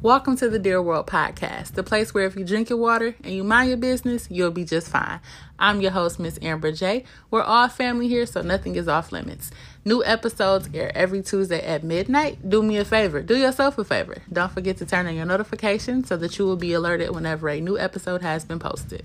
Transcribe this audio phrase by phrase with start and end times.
[0.00, 3.34] Welcome to the Dear World Podcast, the place where if you drink your water and
[3.34, 5.18] you mind your business, you'll be just fine.
[5.58, 7.02] I'm your host, Miss Amber J.
[7.32, 9.50] We're all family here, so nothing is off limits.
[9.84, 12.48] New episodes air every Tuesday at midnight.
[12.48, 14.22] Do me a favor, do yourself a favor.
[14.32, 17.60] Don't forget to turn on your notifications so that you will be alerted whenever a
[17.60, 19.04] new episode has been posted.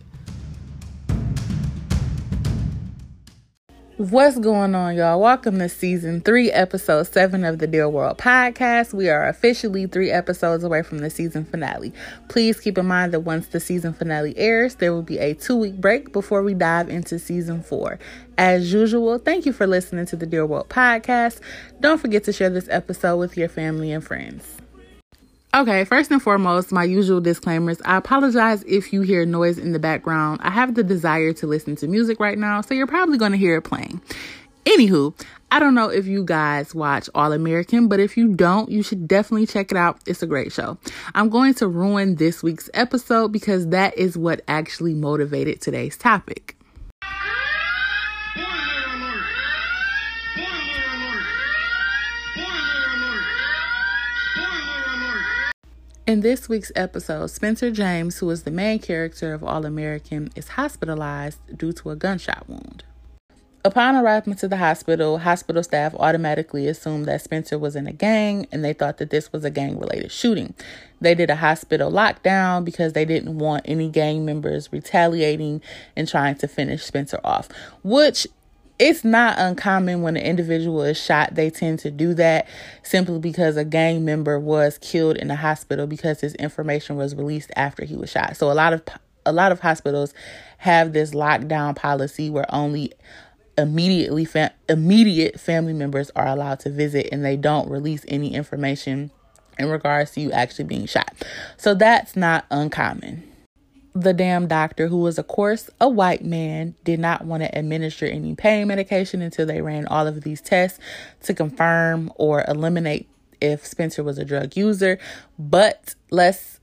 [3.97, 5.21] What's going on, y'all?
[5.21, 8.91] Welcome to season three, episode seven of the Dear World podcast.
[8.91, 11.93] We are officially three episodes away from the season finale.
[12.27, 15.55] Please keep in mind that once the season finale airs, there will be a two
[15.55, 17.99] week break before we dive into season four.
[18.35, 21.39] As usual, thank you for listening to the Dear World podcast.
[21.79, 24.62] Don't forget to share this episode with your family and friends.
[25.55, 27.79] Okay, first and foremost, my usual disclaimers.
[27.85, 30.39] I apologize if you hear noise in the background.
[30.41, 33.37] I have the desire to listen to music right now, so you're probably going to
[33.37, 34.01] hear it playing.
[34.65, 35.13] Anywho,
[35.51, 39.07] I don't know if you guys watch All American, but if you don't, you should
[39.07, 39.99] definitely check it out.
[40.07, 40.79] It's a great show.
[41.13, 46.57] I'm going to ruin this week's episode because that is what actually motivated today's topic.
[56.05, 60.49] In this week's episode, Spencer James, who is the main character of All American, is
[60.49, 62.83] hospitalized due to a gunshot wound.
[63.63, 68.47] Upon arriving to the hospital, hospital staff automatically assumed that Spencer was in a gang
[68.51, 70.53] and they thought that this was a gang related shooting.
[70.99, 75.61] They did a hospital lockdown because they didn't want any gang members retaliating
[75.95, 77.47] and trying to finish Spencer off,
[77.81, 78.27] which
[78.83, 82.45] it's not uncommon when an individual is shot, they tend to do that
[82.83, 87.49] simply because a gang member was killed in the hospital because his information was released
[87.55, 88.35] after he was shot.
[88.35, 88.83] So a lot of
[89.25, 90.13] a lot of hospitals
[90.57, 92.91] have this lockdown policy where only
[93.57, 99.11] immediately fam- immediate family members are allowed to visit and they don't release any information
[99.57, 101.13] in regards to you actually being shot.
[101.55, 103.32] So that's not uncommon
[103.93, 108.05] the damn doctor, who was, of course, a white man, did not want to administer
[108.05, 110.79] any pain medication until they ran all of these tests
[111.23, 113.07] to confirm or eliminate
[113.39, 114.97] if Spencer was a drug user.
[115.37, 116.59] But let's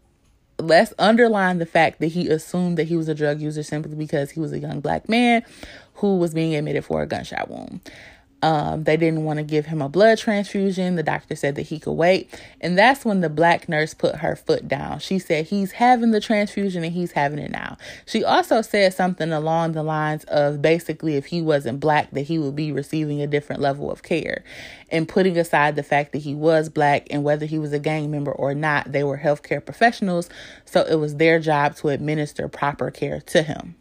[0.59, 4.31] let's underline the fact that he assumed that he was a drug user simply because
[4.31, 5.43] he was a young black man
[5.95, 7.81] who was being admitted for a gunshot wound.
[8.43, 10.97] Um, they didn't want to give him a blood transfusion.
[10.97, 12.31] The doctor said that he could wait.
[12.61, 15.01] And that's when the black nurse put her foot down.
[15.01, 17.77] She said he's having the transfusion and he's having it now.
[18.07, 22.39] She also said something along the lines of basically, if he wasn't black, that he
[22.39, 24.43] would be receiving a different level of care.
[24.91, 28.11] And putting aside the fact that he was black and whether he was a gang
[28.11, 30.31] member or not, they were healthcare professionals.
[30.65, 33.77] So it was their job to administer proper care to him.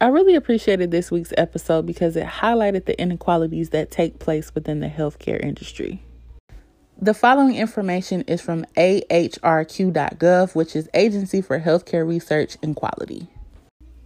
[0.00, 4.80] I really appreciated this week's episode because it highlighted the inequalities that take place within
[4.80, 6.02] the healthcare industry.
[7.00, 13.28] The following information is from ahrq.gov, which is Agency for Healthcare Research and Quality.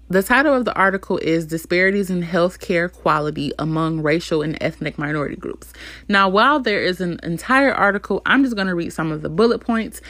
[0.08, 5.36] The title of the article is Disparities in Healthcare Quality Among Racial and Ethnic Minority
[5.36, 5.72] Groups.
[6.08, 9.28] Now, while there is an entire article, I'm just going to read some of the
[9.28, 10.00] bullet points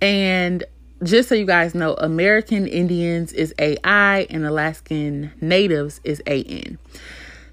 [0.00, 0.64] and
[1.02, 6.78] just so you guys know, American Indians is AI and Alaskan Natives is AN.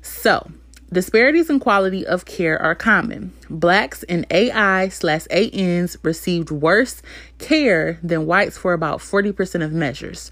[0.01, 0.51] So,
[0.91, 3.33] disparities in quality of care are common.
[3.49, 7.01] Blacks and AI slash ANs received worse
[7.39, 10.31] care than whites for about 40% of measures.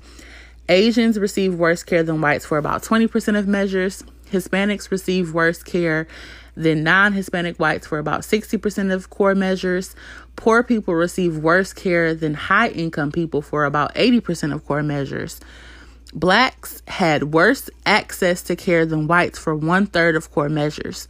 [0.69, 4.03] Asians received worse care than whites for about 20% of measures.
[4.31, 6.07] Hispanics receive worse care
[6.55, 9.95] than non Hispanic whites for about 60% of core measures.
[10.35, 15.39] Poor people receive worse care than high income people for about 80% of core measures.
[16.13, 21.07] Blacks had worse access to care than whites for one third of core measures.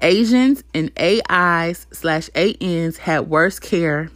[0.00, 4.10] Asians and AIs slash ANs had worse care.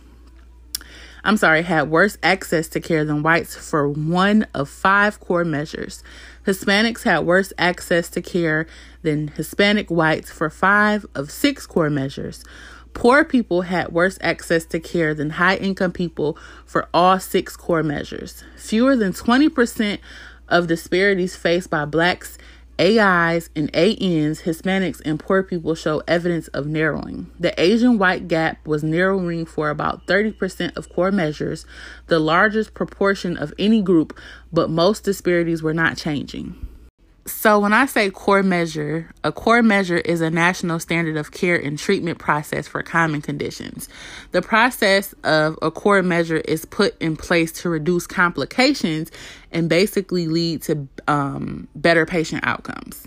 [1.24, 6.02] I'm sorry, had worse access to care than whites for one of five core measures.
[6.46, 8.66] Hispanics had worse access to care
[9.02, 12.44] than Hispanic whites for five of six core measures.
[12.94, 17.82] Poor people had worse access to care than high income people for all six core
[17.82, 18.42] measures.
[18.56, 19.98] Fewer than 20%
[20.48, 22.36] of disparities faced by blacks
[22.80, 27.30] AIs and ANs, Hispanics, and poor people show evidence of narrowing.
[27.38, 31.66] The Asian white gap was narrowing for about 30% of core measures,
[32.06, 34.18] the largest proportion of any group,
[34.50, 36.69] but most disparities were not changing.
[37.26, 41.56] So, when I say core measure, a core measure is a national standard of care
[41.56, 43.88] and treatment process for common conditions.
[44.32, 49.10] The process of a core measure is put in place to reduce complications
[49.52, 53.06] and basically lead to um, better patient outcomes.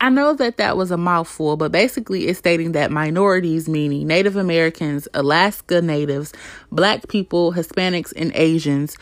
[0.00, 4.36] I know that that was a mouthful, but basically it's stating that minorities, meaning Native
[4.36, 6.32] Americans, Alaska Natives,
[6.72, 8.96] Black people, Hispanics, and Asians,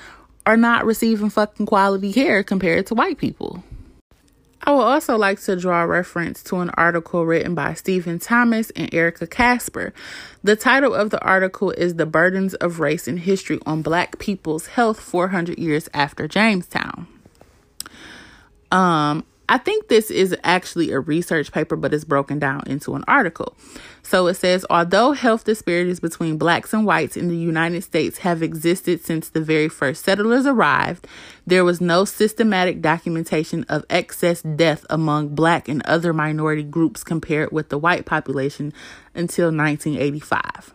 [0.44, 3.62] are not receiving fucking quality care compared to white people.
[4.62, 8.92] I would also like to draw reference to an article written by Stephen Thomas and
[8.92, 9.94] Erica Casper.
[10.44, 14.66] The title of the article is The Burdens of Race and History on Black People's
[14.68, 17.06] Health 400 Years After Jamestown.
[18.70, 23.02] Um, I think this is actually a research paper, but it's broken down into an
[23.08, 23.56] article.
[24.04, 28.44] So it says, although health disparities between blacks and whites in the United States have
[28.44, 31.08] existed since the very first settlers arrived,
[31.48, 37.50] there was no systematic documentation of excess death among black and other minority groups compared
[37.50, 38.72] with the white population
[39.16, 40.72] until 1985.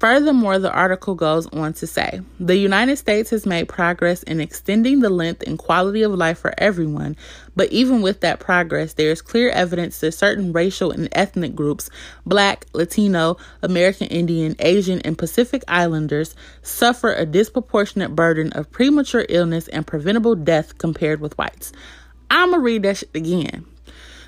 [0.00, 5.00] Furthermore, the article goes on to say the United States has made progress in extending
[5.00, 7.18] the length and quality of life for everyone,
[7.54, 11.90] but even with that progress, there is clear evidence that certain racial and ethnic groups,
[12.24, 19.68] Black, Latino, American Indian, Asian, and Pacific Islanders, suffer a disproportionate burden of premature illness
[19.68, 21.72] and preventable death compared with whites.
[22.30, 23.66] I'm gonna read that shit again.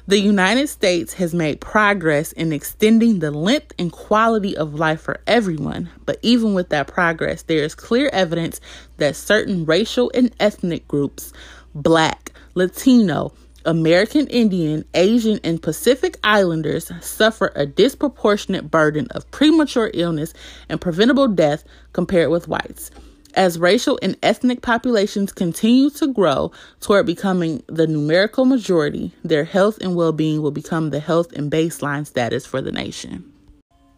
[0.09, 5.21] The United States has made progress in extending the length and quality of life for
[5.29, 8.61] everyone, but even with that progress, there is clear evidence
[8.97, 11.33] that certain racial and ethnic groups,
[11.73, 13.33] Black, Latino,
[13.65, 20.35] American Indian, Asian, and Pacific Islanders suffer a disproportionate burden of premature illness
[20.69, 21.63] and preventable death
[21.93, 22.91] compared with whites.
[23.35, 29.79] As racial and ethnic populations continue to grow toward becoming the numerical majority, their health
[29.81, 33.33] and well being will become the health and baseline status for the nation.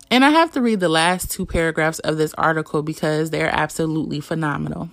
[0.08, 4.20] And I have to read the last two paragraphs of this article because they're absolutely
[4.20, 4.90] phenomenal.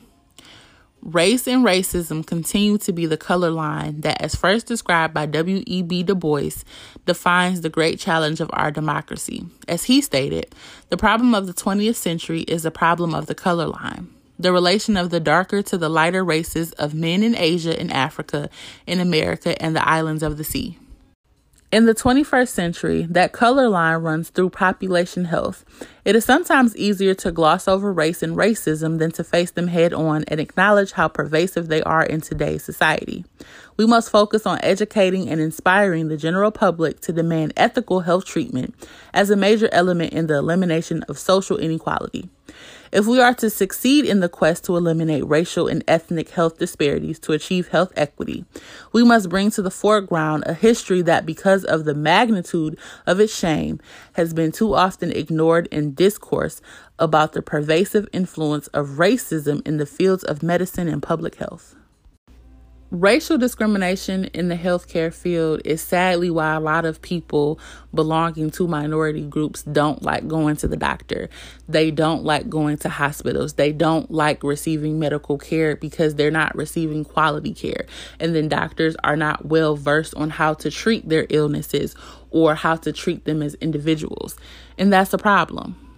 [1.03, 6.03] Race and racism continue to be the color line that, as first described by W.E.B.
[6.03, 6.63] Du Bois,
[7.05, 9.45] defines the great challenge of our democracy.
[9.67, 10.55] As he stated,
[10.89, 14.09] the problem of the 20th century is the problem of the color line
[14.41, 18.49] the relation of the darker to the lighter races of men in Asia and Africa,
[18.87, 20.77] in America, and the islands of the sea.
[21.71, 25.63] In the 21st century, that color line runs through population health.
[26.03, 29.93] It is sometimes easier to gloss over race and racism than to face them head
[29.93, 33.23] on and acknowledge how pervasive they are in today's society.
[33.77, 38.73] We must focus on educating and inspiring the general public to demand ethical health treatment
[39.13, 42.29] as a major element in the elimination of social inequality.
[42.91, 47.19] If we are to succeed in the quest to eliminate racial and ethnic health disparities
[47.19, 48.43] to achieve health equity,
[48.91, 52.77] we must bring to the foreground a history that, because of the magnitude
[53.07, 53.79] of its shame,
[54.13, 56.61] has been too often ignored discourse
[56.99, 61.75] about the pervasive influence of racism in the fields of medicine and public health.
[62.91, 67.57] Racial discrimination in the healthcare field is sadly why a lot of people
[67.93, 71.29] belonging to minority groups don't like going to the doctor.
[71.69, 73.53] They don't like going to hospitals.
[73.53, 77.85] They don't like receiving medical care because they're not receiving quality care.
[78.19, 81.95] And then doctors are not well versed on how to treat their illnesses
[82.29, 84.35] or how to treat them as individuals.
[84.77, 85.90] And that's a problem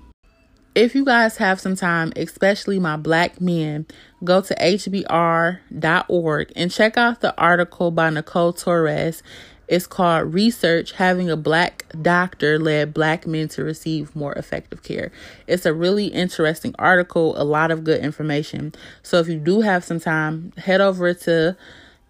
[0.76, 3.86] if you guys have some time, especially my black men,
[4.24, 9.22] go to hbr.org and check out the article by Nicole Torres.
[9.68, 15.12] It's called Research Having a Black Doctor Led Black Men to Receive More Effective Care.
[15.48, 18.74] It's a really interesting article, a lot of good information.
[19.04, 21.56] So if you do have some time, head over to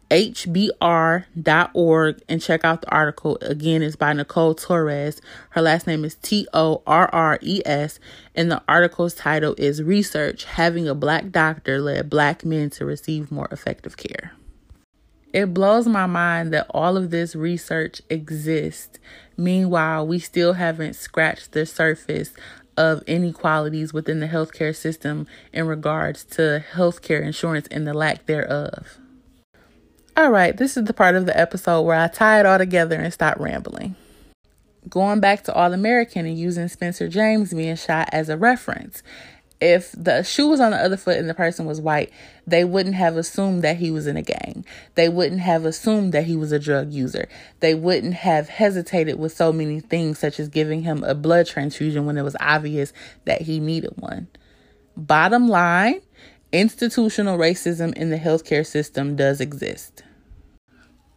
[0.09, 1.31] hbr.org
[2.29, 3.37] and check out the article.
[3.41, 5.21] Again, it's by Nicole Torres.
[5.51, 7.99] Her last name is T O R R E S,
[8.35, 13.31] and the article's title is Research Having a Black Doctor Led Black Men to Receive
[13.31, 14.33] More Effective Care.
[15.33, 18.99] It blows my mind that all of this research exists.
[19.35, 22.33] Meanwhile, we still haven't scratched the surface
[22.77, 28.99] of inequalities within the healthcare system in regards to healthcare insurance and the lack thereof.
[30.15, 32.99] All right, this is the part of the episode where I tie it all together
[32.99, 33.95] and stop rambling.
[34.87, 39.01] Going back to All American and using Spencer James being shot as a reference.
[39.59, 42.11] If the shoe was on the other foot and the person was white,
[42.45, 44.63] they wouldn't have assumed that he was in a gang.
[44.93, 47.27] They wouldn't have assumed that he was a drug user.
[47.61, 52.05] They wouldn't have hesitated with so many things, such as giving him a blood transfusion
[52.05, 52.93] when it was obvious
[53.25, 54.27] that he needed one.
[54.95, 56.01] Bottom line,
[56.53, 60.03] institutional racism in the healthcare system does exist.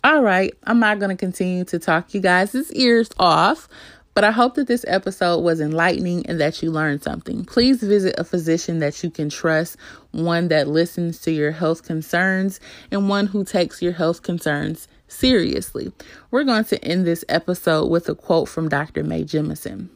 [0.02, 3.68] All right, I'm not going to continue to talk you guys' ears off,
[4.14, 7.44] but I hope that this episode was enlightening and that you learned something.
[7.44, 9.76] Please visit a physician that you can trust,
[10.12, 12.58] one that listens to your health concerns,
[12.90, 15.92] and one who takes your health concerns seriously.
[16.30, 19.04] We're going to end this episode with a quote from Dr.
[19.04, 19.88] Mae Jemison,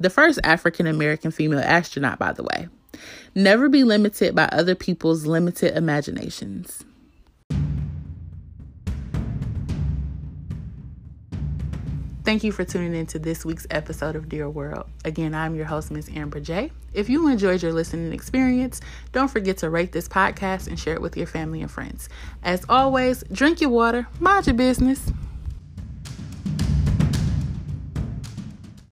[0.00, 2.68] the first African American female astronaut, by the way.
[3.34, 6.84] Never be limited by other people's limited imaginations.
[12.28, 14.84] Thank you for tuning in to this week's episode of Dear World.
[15.02, 16.70] Again, I'm your host, Miss Amber J.
[16.92, 21.00] If you enjoyed your listening experience, don't forget to rate this podcast and share it
[21.00, 22.10] with your family and friends.
[22.42, 25.10] As always, drink your water, mind your business.